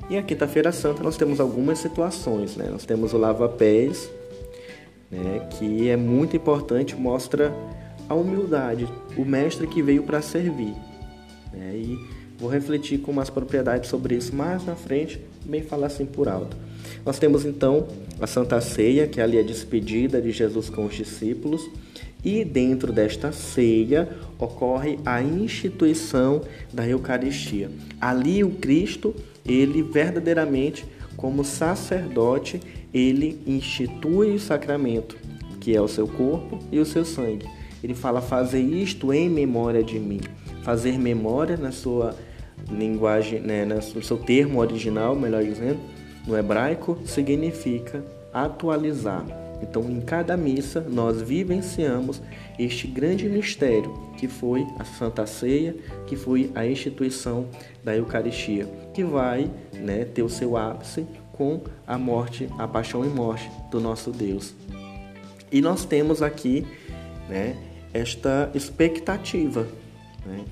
E 0.09 0.17
a 0.17 0.24
Quinta-feira 0.24 0.71
Santa 0.71 1.01
nós 1.01 1.15
temos 1.15 1.39
algumas 1.39 1.79
situações, 1.79 2.57
né? 2.57 2.67
Nós 2.69 2.83
temos 2.83 3.13
o 3.13 3.17
lava-pés, 3.17 4.09
né, 5.09 5.48
que 5.51 5.88
é 5.88 5.95
muito 5.95 6.36
importante, 6.36 6.95
mostra 6.95 7.53
a 8.09 8.15
humildade, 8.15 8.88
o 9.15 9.24
mestre 9.24 9.67
que 9.67 9.81
veio 9.81 10.03
para 10.03 10.21
servir. 10.21 10.74
Né? 11.53 11.74
E 11.75 12.18
vou 12.39 12.50
refletir 12.50 13.00
com 13.00 13.12
mais 13.12 13.29
propriedade 13.29 13.88
sobre 13.88 14.15
isso 14.15 14.36
mais 14.36 14.65
na 14.65 14.75
frente, 14.75 15.19
bem 15.46 15.62
falar 15.62 15.88
assim 15.88 16.05
por 16.05 16.27
alto. 16.29 16.55
Nós 17.05 17.19
temos 17.19 17.46
então 17.46 17.88
a 18.19 18.27
Santa 18.27 18.60
Ceia, 18.62 19.08
que 19.08 19.19
é 19.19 19.24
ali 19.24 19.38
a 19.38 19.43
despedida 19.43 20.22
de 20.22 20.31
Jesus 20.31 20.69
com 20.69 20.86
os 20.86 20.96
discípulos, 20.96 21.69
e 22.24 22.43
dentro 22.43 22.91
desta 22.91 23.31
ceia 23.31 24.10
ocorre 24.38 25.00
a 25.05 25.22
instituição 25.22 26.41
da 26.74 26.88
Eucaristia. 26.88 27.69
Ali 28.00 28.43
o 28.43 28.51
Cristo, 28.51 29.15
ele 29.46 29.81
verdadeiramente 29.81 30.86
como 31.15 31.43
sacerdote, 31.43 32.62
ele 32.93 33.41
institui 33.46 34.36
o 34.36 34.39
sacramento, 34.39 35.17
que 35.60 35.75
é 35.75 35.81
o 35.81 35.88
seu 35.88 36.08
corpo 36.08 36.60
e 36.72 36.79
o 36.79 36.86
seu 36.86 37.05
sangue. 37.05 37.46
Ele 37.84 37.93
fala: 37.93 38.22
"Fazer 38.22 38.62
isto 38.62 39.13
em 39.13 39.29
memória 39.29 39.84
de 39.84 40.00
mim". 40.00 40.22
Fazer 40.62 40.98
memória 40.98 41.55
na 41.55 41.72
sua 41.72 42.15
linguagem, 42.71 43.39
né, 43.39 43.65
no 43.65 44.03
seu 44.03 44.17
termo 44.17 44.59
original, 44.59 45.15
melhor 45.15 45.43
dizendo, 45.43 45.79
no 46.25 46.38
hebraico, 46.38 46.97
significa 47.05 48.03
atualizar. 48.33 49.25
Então, 49.61 49.83
em 49.89 49.99
cada 49.99 50.38
missa, 50.38 50.81
nós 50.81 51.21
vivenciamos 51.21 52.21
este 52.57 52.88
grande 52.88 53.27
mistério 53.27 53.93
que 54.17 54.27
foi 54.27 54.65
a 54.77 54.85
Santa 54.85 55.25
Ceia, 55.25 55.75
que 56.07 56.15
foi 56.15 56.51
a 56.55 56.65
instituição 56.65 57.47
da 57.83 57.95
Eucaristia, 57.95 58.67
que 58.93 59.03
vai 59.03 59.49
né, 59.73 60.05
ter 60.05 60.23
o 60.23 60.29
seu 60.29 60.57
ápice 60.57 61.05
com 61.33 61.61
a 61.88 61.97
morte, 61.97 62.49
a 62.57 62.67
paixão 62.67 63.05
e 63.05 63.07
morte 63.07 63.49
do 63.71 63.79
nosso 63.79 64.11
Deus. 64.11 64.53
E 65.51 65.61
nós 65.61 65.85
temos 65.85 66.21
aqui 66.21 66.65
né, 67.29 67.55
esta 67.93 68.51
expectativa. 68.53 69.67
Né? 70.25 70.43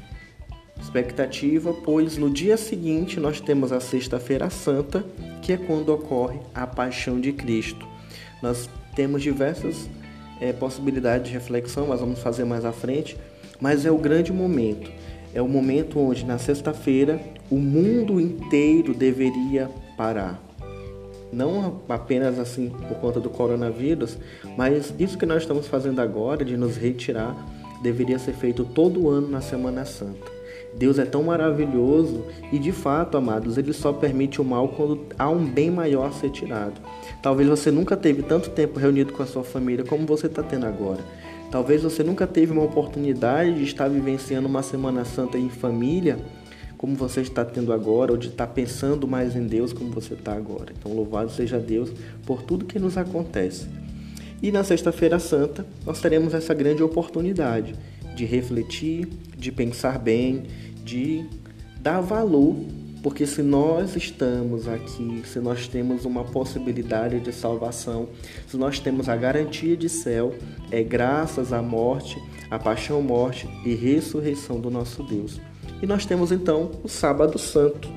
Expectativa, 0.82 1.74
pois 1.74 2.18
no 2.18 2.30
dia 2.30 2.58
seguinte 2.58 3.20
nós 3.20 3.42
temos 3.42 3.72
a 3.72 3.80
Sexta-feira 3.80 4.50
Santa, 4.50 5.06
que 5.42 5.54
é 5.54 5.58
quando 5.58 5.90
ocorre 5.90 6.40
a 6.54 6.66
paixão 6.66 7.20
de 7.20 7.32
Cristo. 7.34 7.86
Nós 8.42 8.70
temos 8.96 9.22
diversas 9.22 9.90
é, 10.40 10.54
possibilidades 10.54 11.28
de 11.28 11.34
reflexão, 11.34 11.88
mas 11.88 12.00
vamos 12.00 12.20
fazer 12.20 12.46
mais 12.46 12.66
à 12.66 12.72
frente. 12.72 13.18
Mas 13.60 13.86
é 13.86 13.92
o 13.92 13.98
grande 13.98 14.32
momento. 14.32 14.92
É 15.34 15.42
o 15.42 15.48
momento 15.48 16.00
onde, 16.00 16.26
na 16.26 16.38
sexta-feira, 16.38 17.20
o 17.50 17.58
mundo 17.58 18.20
inteiro 18.20 18.94
deveria 18.94 19.70
parar. 19.98 20.42
Não 21.32 21.82
apenas 21.90 22.40
assim 22.40 22.70
por 22.70 22.98
conta 22.98 23.20
do 23.20 23.30
coronavírus, 23.30 24.18
mas 24.56 24.94
isso 24.98 25.18
que 25.18 25.26
nós 25.26 25.44
estamos 25.44 25.68
fazendo 25.68 26.00
agora, 26.00 26.46
de 26.46 26.56
nos 26.56 26.78
retirar, 26.78 27.36
deveria 27.82 28.18
ser 28.18 28.34
feito 28.34 28.64
todo 28.64 29.10
ano 29.10 29.28
na 29.28 29.42
Semana 29.42 29.84
Santa. 29.84 30.37
Deus 30.76 31.00
é 31.00 31.06
tão 31.06 31.24
maravilhoso 31.24 32.26
e 32.52 32.60
de 32.60 32.72
fato, 32.72 33.18
amados, 33.18 33.58
ele 33.58 33.74
só 33.74 33.92
permite 33.92 34.40
o 34.40 34.44
mal 34.46 34.70
quando 34.70 35.00
há 35.18 35.30
um 35.30 35.44
bem 35.46 35.72
maior 35.72 36.08
a 36.08 36.12
ser 36.12 36.30
tirado. 36.30 36.80
Talvez 37.22 37.50
você 37.50 37.72
nunca 37.72 37.98
teve 37.98 38.22
tanto 38.24 38.50
tempo 38.50 38.80
reunido 38.80 39.14
com 39.14 39.24
a 39.24 39.26
sua 39.26 39.44
família 39.44 39.84
como 39.84 40.06
você 40.06 40.28
está 40.28 40.44
tendo 40.44 40.66
agora. 40.66 41.04
Talvez 41.50 41.82
você 41.82 42.04
nunca 42.04 42.28
teve 42.28 42.52
uma 42.52 42.64
oportunidade 42.64 43.54
de 43.54 43.64
estar 43.64 43.88
vivenciando 43.88 44.48
uma 44.48 44.62
Semana 44.62 45.06
Santa 45.06 45.38
em 45.38 45.50
família 45.50 46.20
como 46.78 46.96
você 46.96 47.22
está 47.22 47.44
tendo 47.44 47.74
agora, 47.74 48.12
ou 48.12 48.18
de 48.18 48.28
estar 48.28 48.48
pensando 48.48 49.08
mais 49.08 49.36
em 49.36 49.48
Deus 49.48 49.74
como 49.74 49.90
você 49.90 50.14
está 50.14 50.34
agora. 50.34 50.72
Então, 50.78 50.94
louvado 50.94 51.32
seja 51.32 51.58
Deus 51.58 51.92
por 52.26 52.44
tudo 52.44 52.66
que 52.66 52.78
nos 52.78 52.98
acontece. 52.98 53.68
E 54.42 54.52
na 54.52 54.64
Sexta-feira 54.64 55.18
Santa, 55.18 55.66
nós 55.84 56.00
teremos 56.00 56.34
essa 56.36 56.54
grande 56.54 56.84
oportunidade 56.84 57.74
de 58.18 58.26
refletir, 58.26 59.08
de 59.38 59.52
pensar 59.52 60.00
bem, 60.00 60.44
de 60.84 61.24
dar 61.80 62.02
valor, 62.02 62.56
porque 63.04 63.28
se 63.28 63.44
nós 63.44 63.96
estamos 63.96 64.68
aqui, 64.68 65.22
se 65.24 65.40
nós 65.40 65.68
temos 65.68 66.04
uma 66.04 66.24
possibilidade 66.24 67.20
de 67.20 67.32
salvação, 67.32 68.10
se 68.48 68.58
nós 68.58 68.80
temos 68.80 69.08
a 69.08 69.16
garantia 69.16 69.78
de 69.78 69.88
céu, 69.88 70.34
é 70.72 70.82
graças 70.82 71.54
à 71.54 71.62
morte, 71.62 72.20
à 72.50 72.58
paixão, 72.58 73.02
morte 73.04 73.48
e 73.64 73.76
ressurreição 73.76 74.60
do 74.60 74.72
nosso 74.72 75.04
Deus. 75.04 75.40
E 75.80 75.86
nós 75.86 76.04
temos 76.04 76.32
então 76.32 76.72
o 76.84 76.90
Sábado 76.90 77.38
Santo, 77.38 77.88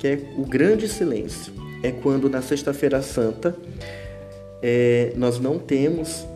que 0.00 0.08
é 0.08 0.34
o 0.36 0.44
grande 0.44 0.88
silêncio. 0.88 1.52
É 1.80 1.92
quando 1.92 2.28
na 2.28 2.42
Sexta-feira 2.42 3.00
Santa 3.00 3.56
é, 4.60 5.12
nós 5.16 5.38
não 5.38 5.60
temos 5.60 6.26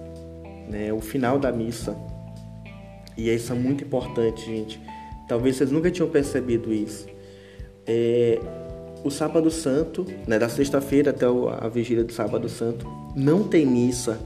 né, 0.71 0.93
o 0.93 1.01
final 1.01 1.39
da 1.39 1.51
missa, 1.51 1.97
e 3.17 3.33
isso 3.33 3.53
é 3.53 3.57
muito 3.57 3.85
importante, 3.85 4.45
gente. 4.45 4.81
Talvez 5.29 5.57
vocês 5.57 5.71
nunca 5.71 5.91
tinham 5.91 6.09
percebido 6.09 6.73
isso. 6.73 7.07
É, 7.87 8.41
o 9.05 9.11
Sábado 9.11 9.51
Santo, 9.51 10.07
né, 10.27 10.39
da 10.39 10.49
sexta-feira 10.49 11.11
até 11.11 11.27
a 11.27 11.69
vigília 11.69 12.05
do 12.05 12.13
Sábado 12.13 12.49
Santo, 12.49 12.91
não 13.15 13.47
tem 13.47 13.67
missa, 13.67 14.19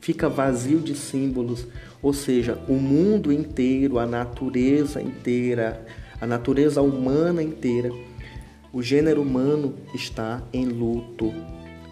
fica 0.00 0.28
vazio 0.28 0.78
de 0.78 0.94
símbolos, 0.94 1.66
ou 2.00 2.12
seja, 2.12 2.58
o 2.68 2.74
mundo 2.74 3.32
inteiro, 3.32 3.98
a 3.98 4.06
natureza 4.06 5.00
inteira, 5.00 5.84
a 6.20 6.26
natureza 6.26 6.80
humana 6.82 7.42
inteira, 7.42 7.90
o 8.72 8.82
gênero 8.82 9.22
humano 9.22 9.74
está 9.94 10.42
em 10.52 10.64
luto, 10.64 11.32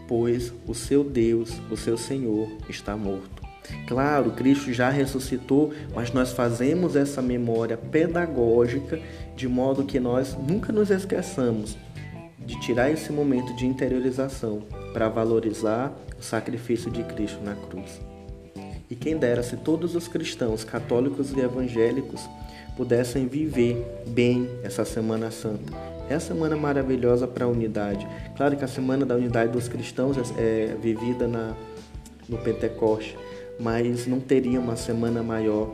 pois 0.09 0.53
o 0.67 0.75
seu 0.75 1.05
Deus, 1.05 1.61
o 1.71 1.77
seu 1.77 1.99
Senhor, 1.99 2.49
está 2.69 2.97
morto. 2.97 3.40
Claro, 3.87 4.31
Cristo 4.33 4.73
já 4.73 4.89
ressuscitou, 4.89 5.73
mas 5.95 6.13
nós 6.13 6.33
fazemos 6.33 6.97
essa 6.97 7.21
memória 7.21 7.77
pedagógica 7.77 9.01
de 9.35 9.49
modo 9.49 9.85
que 9.85 9.99
nós 9.99 10.37
nunca 10.37 10.73
nos 10.73 10.91
esqueçamos 10.91 11.77
de 12.39 12.59
tirar 12.61 12.91
esse 12.91 13.13
momento 13.13 13.55
de 13.55 13.67
interiorização 13.67 14.63
para 14.93 15.09
valorizar 15.09 15.93
o 16.19 16.23
sacrifício 16.23 16.91
de 16.91 17.03
Cristo 17.05 17.41
na 17.45 17.55
cruz. 17.55 18.01
E 18.91 18.97
quem 18.97 19.17
dera 19.17 19.43
se 19.43 19.57
todos 19.57 19.95
os 19.95 20.09
cristãos, 20.09 20.65
católicos 20.65 21.33
e 21.33 21.41
evangélicos, 21.41 22.29
pudessem 22.77 23.27
viver 23.27 23.85
bem 24.09 24.49
essa 24.65 24.85
Semana 24.85 25.31
Santa. 25.31 25.73
É 26.09 26.15
a 26.15 26.21
semana 26.21 26.57
maravilhosa 26.57 27.27
para 27.29 27.45
a 27.45 27.49
unidade. 27.49 28.07
Claro 28.37 28.57
que 28.57 28.65
a 28.65 28.69
semana 28.69 29.07
da 29.07 29.15
unidade 29.15 29.53
dos 29.53 29.69
cristãos 29.69 30.17
é, 30.37 30.73
é 30.73 30.77
vivida 30.81 31.29
na, 31.29 31.55
no 32.29 32.39
Pentecoste, 32.39 33.17
mas 33.61 34.07
não 34.07 34.21
teria 34.21 34.59
uma 34.59 34.77
semana 34.77 35.23
maior 35.23 35.71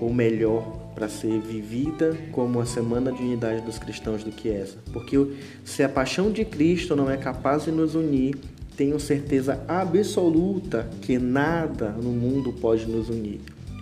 ou 0.00 0.12
melhor 0.12 0.84
para 0.94 1.08
ser 1.08 1.40
vivida 1.40 2.16
como 2.30 2.60
a 2.60 2.66
semana 2.66 3.12
de 3.12 3.20
unidade 3.20 3.62
dos 3.62 3.78
cristãos 3.78 4.22
do 4.22 4.30
que 4.30 4.48
essa. 4.48 4.78
Porque 4.92 5.16
se 5.64 5.82
a 5.82 5.88
paixão 5.88 6.30
de 6.30 6.44
Cristo 6.44 6.94
não 6.94 7.10
é 7.10 7.16
capaz 7.16 7.64
de 7.64 7.72
nos 7.72 7.94
unir, 7.94 8.36
tenho 8.76 8.98
certeza 8.98 9.62
absoluta 9.68 10.88
que 11.00 11.18
nada 11.18 11.90
no 11.90 12.10
mundo 12.10 12.52
pode 12.52 12.86
nos 12.86 13.08
unir. 13.08 13.40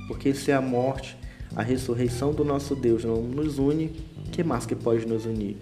Porque 0.09 0.35
se 0.35 0.52
a 0.52 0.61
morte, 0.61 1.16
a 1.54 1.62
ressurreição 1.62 2.32
do 2.32 2.44
nosso 2.44 2.75
Deus 2.75 3.04
não 3.04 3.23
nos 3.23 3.59
une, 3.59 3.90
que 4.30 4.42
mais 4.42 4.66
que 4.66 4.75
pode 4.75 5.06
nos 5.06 5.26
unir? 5.26 5.56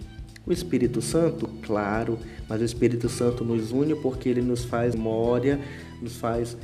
O 0.47 0.53
Espírito 0.53 1.03
Santo, 1.03 1.49
claro, 1.63 2.19
mas 2.49 2.61
o 2.61 2.65
Espírito 2.65 3.09
Santo 3.09 3.45
nos 3.45 3.73
une 3.73 3.95
porque 3.95 4.29
ele 4.29 4.41
nos 4.41 4.65
faz 4.65 4.95
memória, 4.95 5.61
nos 6.01 6.17
faz 6.17 6.57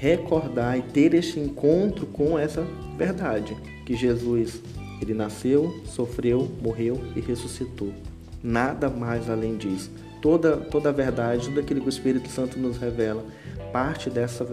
recordar 0.00 0.78
e 0.78 0.82
ter 0.82 1.12
este 1.12 1.38
encontro 1.38 2.06
com 2.06 2.38
essa 2.38 2.66
verdade, 2.96 3.54
que 3.84 3.94
Jesus, 3.94 4.62
ele 4.98 5.12
nasceu, 5.12 5.78
sofreu, 5.84 6.50
morreu 6.62 6.98
e 7.14 7.20
ressuscitou. 7.20 7.92
Nada 8.42 8.88
mais 8.88 9.28
além 9.28 9.58
disso. 9.58 9.90
Toda, 10.22 10.56
toda 10.56 10.88
a 10.88 10.92
verdade, 10.92 11.48
tudo 11.48 11.60
aquilo 11.60 11.82
que 11.82 11.86
o 11.86 11.90
Espírito 11.90 12.30
Santo 12.30 12.58
nos 12.58 12.78
revela, 12.78 13.22
parte 13.74 14.08
dessa, 14.08 14.46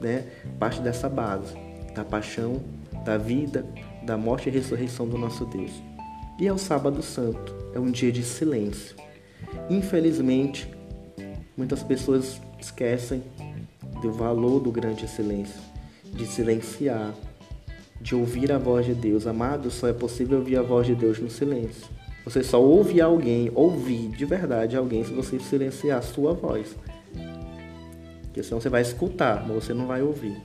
né, 0.00 0.24
parte 0.58 0.80
dessa 0.80 1.10
base, 1.10 1.54
da 1.94 2.02
paixão, 2.02 2.62
da 3.04 3.18
vida, 3.18 3.66
da 4.02 4.16
morte 4.16 4.48
e 4.48 4.52
ressurreição 4.52 5.06
do 5.06 5.18
nosso 5.18 5.44
Deus. 5.44 5.72
E 6.40 6.46
é 6.46 6.52
o 6.52 6.56
Sábado 6.58 7.02
Santo, 7.02 7.54
é 7.74 7.78
um 7.78 7.90
dia 7.90 8.10
de 8.10 8.22
silêncio. 8.22 8.96
Infelizmente, 9.68 10.70
muitas 11.54 11.82
pessoas 11.82 12.40
esquecem 12.58 13.22
do 14.00 14.12
valor 14.12 14.60
do 14.60 14.70
grande 14.70 15.08
silêncio, 15.08 15.60
de 16.04 16.26
silenciar, 16.26 17.14
de 18.00 18.14
ouvir 18.14 18.52
a 18.52 18.58
voz 18.58 18.86
de 18.86 18.94
Deus. 18.94 19.26
Amado, 19.26 19.70
só 19.70 19.88
é 19.88 19.92
possível 19.92 20.38
ouvir 20.38 20.56
a 20.58 20.62
voz 20.62 20.86
de 20.86 20.94
Deus 20.94 21.18
no 21.18 21.30
silêncio. 21.30 21.86
Você 22.24 22.42
só 22.42 22.60
ouve 22.60 23.00
alguém, 23.00 23.50
ouvir 23.54 24.08
de 24.08 24.24
verdade 24.24 24.76
alguém 24.76 25.04
se 25.04 25.12
você 25.12 25.38
silenciar 25.38 25.98
a 25.98 26.02
sua 26.02 26.32
voz. 26.32 26.76
Porque 28.22 28.42
senão 28.42 28.60
você 28.60 28.68
vai 28.68 28.82
escutar, 28.82 29.44
mas 29.46 29.64
você 29.64 29.72
não 29.72 29.86
vai 29.86 30.02
ouvir. 30.02 30.36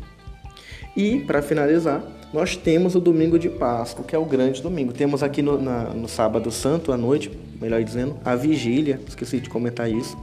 E, 0.95 1.19
para 1.21 1.41
finalizar, 1.41 2.03
nós 2.33 2.55
temos 2.55 2.95
o 2.95 2.99
domingo 2.99 3.39
de 3.39 3.49
Páscoa, 3.49 4.05
que 4.05 4.15
é 4.15 4.19
o 4.19 4.25
grande 4.25 4.61
domingo. 4.61 4.93
Temos 4.93 5.23
aqui 5.23 5.41
no, 5.41 5.61
na, 5.61 5.85
no 5.85 6.07
sábado 6.07 6.51
santo 6.51 6.91
à 6.91 6.97
noite, 6.97 7.31
melhor 7.59 7.83
dizendo, 7.83 8.17
a 8.23 8.35
vigília, 8.35 8.99
esqueci 9.07 9.39
de 9.39 9.49
comentar 9.49 9.89
isso, 9.89 10.17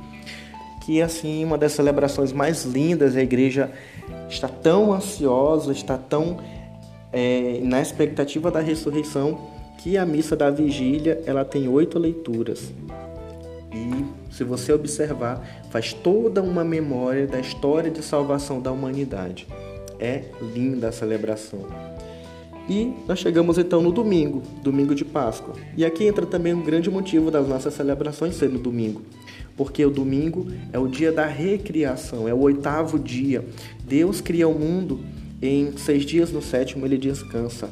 que 0.88 1.02
assim 1.02 1.44
uma 1.44 1.58
das 1.58 1.72
celebrações 1.72 2.32
mais 2.32 2.64
lindas. 2.64 3.14
A 3.14 3.20
igreja 3.20 3.70
está 4.26 4.48
tão 4.48 4.90
ansiosa, 4.90 5.70
está 5.70 5.98
tão 5.98 6.38
é, 7.12 7.60
na 7.62 7.82
expectativa 7.82 8.50
da 8.50 8.60
ressurreição, 8.60 9.38
que 9.76 9.98
a 9.98 10.06
missa 10.06 10.34
da 10.34 10.50
vigília 10.50 11.22
ela 11.26 11.44
tem 11.44 11.68
oito 11.68 11.98
leituras. 11.98 12.72
E 13.70 14.32
se 14.34 14.42
você 14.42 14.72
observar, 14.72 15.66
faz 15.68 15.92
toda 15.92 16.42
uma 16.42 16.64
memória 16.64 17.26
da 17.26 17.38
história 17.38 17.90
de 17.90 18.02
salvação 18.02 18.58
da 18.58 18.72
humanidade. 18.72 19.46
É 20.00 20.22
linda 20.54 20.88
a 20.88 20.92
celebração. 20.92 21.66
E 22.66 22.94
nós 23.06 23.18
chegamos 23.18 23.58
então 23.58 23.82
no 23.82 23.92
domingo, 23.92 24.42
domingo 24.62 24.94
de 24.94 25.04
Páscoa. 25.04 25.54
E 25.76 25.84
aqui 25.84 26.06
entra 26.06 26.24
também 26.24 26.54
um 26.54 26.62
grande 26.62 26.90
motivo 26.90 27.30
das 27.30 27.46
nossas 27.46 27.74
celebrações 27.74 28.36
ser 28.36 28.48
no 28.48 28.58
domingo. 28.58 29.02
Porque 29.58 29.84
o 29.84 29.90
domingo 29.90 30.46
é 30.72 30.78
o 30.78 30.86
dia 30.86 31.12
da 31.12 31.26
recriação, 31.26 32.28
é 32.28 32.32
o 32.32 32.38
oitavo 32.38 32.98
dia. 32.98 33.44
Deus 33.84 34.20
cria 34.20 34.48
o 34.48 34.56
mundo 34.56 35.00
em 35.42 35.76
seis 35.76 36.06
dias, 36.06 36.32
no 36.32 36.40
sétimo 36.40 36.86
ele 36.86 36.96
descansa. 36.96 37.68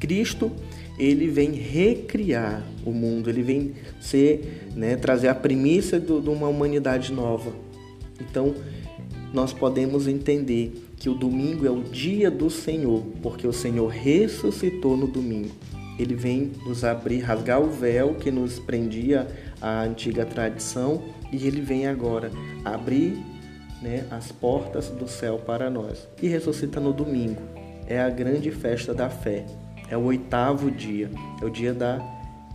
Cristo, 0.00 0.50
ele 0.98 1.28
vem 1.28 1.52
recriar 1.52 2.66
o 2.84 2.90
mundo, 2.90 3.30
ele 3.30 3.42
vem 3.42 3.72
ser, 4.00 4.66
né, 4.74 4.96
trazer 4.96 5.28
a 5.28 5.34
primícia 5.34 6.00
de 6.00 6.12
uma 6.28 6.48
humanidade 6.48 7.12
nova. 7.12 7.52
Então, 8.20 8.52
nós 9.32 9.52
podemos 9.52 10.08
entender 10.08 10.72
que 10.96 11.08
o 11.08 11.14
domingo 11.14 11.66
é 11.66 11.70
o 11.70 11.82
dia 11.82 12.30
do 12.30 12.50
Senhor, 12.50 13.04
porque 13.22 13.46
o 13.46 13.52
Senhor 13.52 13.86
ressuscitou 13.86 14.96
no 14.96 15.06
domingo. 15.06 15.50
Ele 15.98 16.14
vem 16.14 16.52
nos 16.64 16.84
abrir, 16.84 17.20
rasgar 17.20 17.60
o 17.60 17.70
véu 17.70 18.14
que 18.14 18.30
nos 18.30 18.58
prendia 18.58 19.26
à 19.60 19.82
antiga 19.82 20.24
tradição 20.24 21.02
e 21.32 21.46
ele 21.46 21.60
vem 21.60 21.86
agora 21.86 22.30
abrir 22.64 23.22
né, 23.82 24.06
as 24.10 24.32
portas 24.32 24.88
do 24.88 25.08
céu 25.08 25.38
para 25.38 25.70
nós. 25.70 26.08
E 26.22 26.28
ressuscita 26.28 26.80
no 26.80 26.92
domingo. 26.92 27.42
É 27.86 28.00
a 28.00 28.10
grande 28.10 28.50
festa 28.50 28.92
da 28.92 29.08
fé. 29.08 29.46
É 29.88 29.96
o 29.96 30.04
oitavo 30.04 30.70
dia. 30.70 31.10
É 31.40 31.44
o 31.44 31.50
dia 31.50 31.72
da 31.72 32.00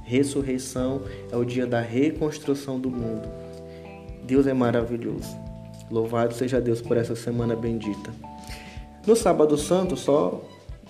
ressurreição. 0.03 1.01
É 1.31 1.37
o 1.37 1.43
dia 1.43 1.65
da 1.65 1.81
reconstrução 1.81 2.79
do 2.79 2.89
mundo. 2.89 3.27
Deus 4.23 4.47
é 4.47 4.53
maravilhoso. 4.53 5.35
Louvado 5.89 6.33
seja 6.33 6.61
Deus 6.61 6.81
por 6.81 6.97
essa 6.97 7.15
semana 7.15 7.55
bendita. 7.55 8.11
No 9.05 9.15
Sábado 9.15 9.57
Santo, 9.57 9.97
só 9.97 10.41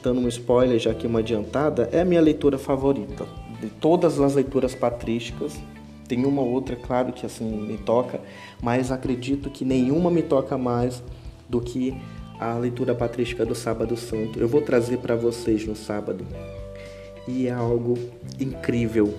dando 0.04 0.20
um 0.20 0.28
spoiler, 0.28 0.78
já 0.78 0.94
que 0.94 1.08
uma 1.08 1.20
adiantada, 1.20 1.90
é 1.92 2.02
a 2.02 2.06
minha 2.06 2.22
leitura 2.22 2.58
favorita. 2.58 3.26
De 3.60 3.70
todas 3.70 4.20
as 4.20 4.36
leituras 4.36 4.76
patrísticas, 4.76 5.58
tem 6.08 6.26
uma 6.26 6.42
outra, 6.42 6.76
claro, 6.76 7.14
que 7.14 7.26
assim 7.26 7.46
me 7.46 7.78
toca, 7.78 8.22
mas 8.62 8.92
acredito 8.92 9.50
que 9.50 9.64
nenhuma 9.64 10.12
me 10.12 10.22
toca 10.22 10.58
mais 10.58 11.04
do 11.50 11.62
que 11.62 11.96
a 12.40 12.58
leitura 12.58 12.94
patrística 12.94 13.46
do 13.46 13.56
Sábado 13.56 13.96
Santo. 13.96 14.40
Eu 14.40 14.48
vou 14.48 14.62
trazer 14.62 14.98
para 14.98 15.16
vocês 15.16 15.66
no 15.66 15.76
sábado. 15.76 16.26
E 17.28 17.48
é 17.48 17.52
algo 17.52 17.98
incrível, 18.40 19.14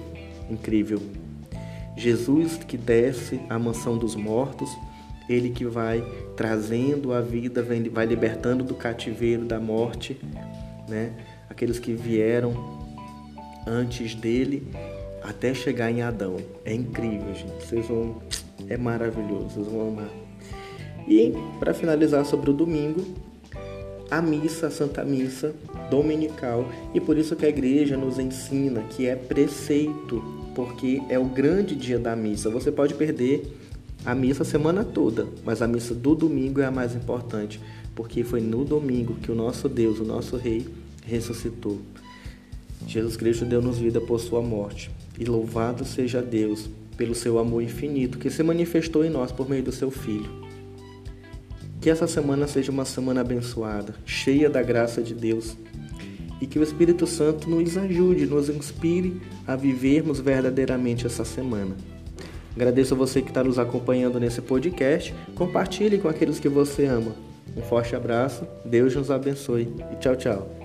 incrível. 0.51 1.01
Jesus 1.97 2.59
que 2.59 2.77
desce 2.77 3.40
à 3.49 3.59
mansão 3.59 3.97
dos 3.97 4.14
mortos, 4.14 4.68
ele 5.29 5.51
que 5.51 5.64
vai 5.64 6.05
trazendo 6.37 7.12
a 7.14 7.20
vida, 7.20 7.62
vai 7.62 8.05
libertando 8.05 8.62
do 8.62 8.75
cativeiro 8.75 9.44
da 9.44 9.59
morte, 9.59 10.20
né? 10.88 11.12
Aqueles 11.49 11.79
que 11.79 11.94
vieram 11.94 12.53
antes 13.66 14.14
dele 14.14 14.70
até 15.25 15.55
chegar 15.55 15.91
em 15.91 16.03
Adão. 16.03 16.37
É 16.65 16.75
incrível, 16.75 17.35
gente. 17.35 17.67
Vocês 17.67 17.89
vão. 17.89 18.23
É 18.69 18.77
maravilhoso, 18.77 19.51
vocês 19.51 19.67
vão 19.67 19.89
amar. 19.89 20.11
E 21.09 21.33
para 21.59 21.75
finalizar 21.75 22.25
sobre 22.25 22.51
o 22.51 22.53
domingo, 22.53 23.05
a 24.11 24.23
missa, 24.23 24.69
a 24.69 24.71
Santa 24.71 25.05
Missa 25.05 25.55
dominical, 25.91 26.67
e 26.95 27.01
por 27.01 27.19
isso 27.19 27.37
que 27.37 27.45
a 27.45 27.49
igreja 27.49 27.97
nos 27.97 28.19
ensina 28.19 28.83
que 28.83 29.07
é 29.07 29.17
preceito, 29.17 30.23
porque 30.55 31.03
é 31.09 31.19
o 31.19 31.25
grande 31.25 31.75
dia 31.75 31.99
da 31.99 32.15
missa. 32.15 32.49
Você 32.49 32.71
pode 32.71 32.95
perder 32.95 33.45
a 34.05 34.15
missa 34.15 34.43
a 34.43 34.47
semana 34.47 34.85
toda, 34.85 35.27
mas 35.45 35.61
a 35.61 35.67
missa 35.67 35.95
do 35.95 36.15
domingo 36.15 36.61
é 36.61 36.65
a 36.65 36.71
mais 36.71 36.95
importante, 36.95 37.61
porque 37.95 38.23
foi 38.23 38.41
no 38.41 38.65
domingo 38.65 39.15
que 39.17 39.31
o 39.31 39.35
nosso 39.35 39.69
Deus, 39.69 40.01
o 40.01 40.05
nosso 40.05 40.37
Rei, 40.37 40.67
ressuscitou. 41.05 41.81
Jesus 42.87 43.17
Cristo 43.17 43.45
deu-nos 43.45 43.79
vida 43.79 44.01
por 44.01 44.19
sua 44.21 44.43
morte. 44.43 44.91
E 45.18 45.24
louvado 45.24 45.85
seja 45.85 46.20
Deus 46.20 46.68
pelo 46.96 47.14
seu 47.14 47.38
amor 47.38 47.62
infinito 47.62 48.18
que 48.18 48.31
se 48.31 48.42
manifestou 48.42 49.05
em 49.05 49.11
nós 49.11 49.33
por 49.33 49.48
meio 49.48 49.62
do 49.62 49.72
seu 49.72 49.90
Filho. 49.90 50.31
Que 51.81 51.90
essa 51.90 52.07
semana 52.07 52.46
seja 52.46 52.72
uma 52.72 52.85
semana 52.85 53.20
abençoada, 53.20 53.94
cheia 54.07 54.48
da 54.48 54.62
graça 54.62 55.03
de 55.03 55.14
Deus, 55.14 55.57
e 56.40 56.46
que 56.46 56.59
o 56.59 56.62
Espírito 56.62 57.07
Santo 57.07 57.48
nos 57.48 57.77
ajude, 57.77 58.27
nos 58.27 58.48
inspire 58.48 59.20
a 59.46 59.55
vivermos 59.55 60.20
verdadeiramente 60.20 61.07
essa 61.07 61.24
semana. 61.24 61.77
Agradeço 62.57 62.94
a 62.94 62.96
você 62.96 63.20
que 63.20 63.31
está 63.31 63.42
nos 63.42 63.59
acompanhando 63.59 64.20
nesse 64.20 64.40
podcast. 64.40 65.14
Compartilhe 65.35 65.98
com 65.98 66.09
aqueles 66.09 66.38
que 66.38 66.48
você 66.48 66.87
ama. 66.87 67.14
Um 67.57 67.62
forte 67.62 67.94
abraço, 67.94 68.46
Deus 68.64 68.94
nos 68.94 69.11
abençoe 69.11 69.68
e 69.92 69.96
tchau, 69.96 70.16
tchau. 70.16 70.63